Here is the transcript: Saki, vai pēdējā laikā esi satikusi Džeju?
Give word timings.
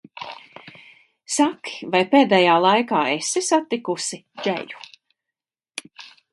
Saki, 1.33 1.75
vai 1.97 2.01
pēdējā 2.15 2.57
laikā 2.65 3.03
esi 3.19 3.45
satikusi 3.51 4.23
Džeju? 4.43 4.85